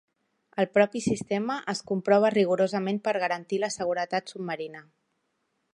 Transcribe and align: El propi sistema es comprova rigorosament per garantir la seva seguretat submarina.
El 0.61 0.67
propi 0.77 1.01
sistema 1.07 1.57
es 1.73 1.83
comprova 1.91 2.33
rigorosament 2.37 2.99
per 3.09 3.15
garantir 3.25 3.61
la 3.65 3.73
seva 3.75 3.83
seguretat 3.85 4.35
submarina. 4.37 4.83